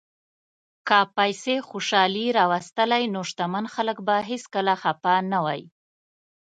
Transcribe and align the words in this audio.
که 0.87 0.99
پیسې 1.17 1.55
خوشالي 1.69 2.25
راوستلی، 2.39 3.03
نو 3.13 3.21
شتمن 3.29 3.65
خلک 3.73 3.97
به 4.07 4.15
هیڅکله 4.29 4.73
خپه 4.83 5.13
نه 5.31 5.39
وای. 5.45 5.61